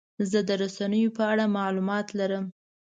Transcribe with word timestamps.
زه 0.31 0.39
د 0.49 0.49
رسنیو 0.63 1.15
په 1.17 1.23
اړه 1.31 1.53
معلومات 1.57 2.07
لرم. 2.19 2.45